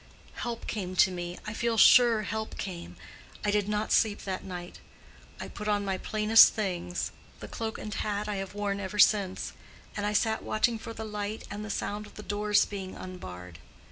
[0.33, 1.37] Help came to me.
[1.45, 2.95] I feel sure help came.
[3.45, 4.79] I did not sleep that night.
[5.39, 9.53] I put on my plainest things—the cloak and hat I have worn ever since;
[9.95, 13.59] and I sat watching for the light and the sound of the doors being unbarred.